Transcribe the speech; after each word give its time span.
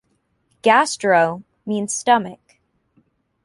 "Gastro-" 0.63 1.43
means 1.63 1.93
stomach. 1.93 2.57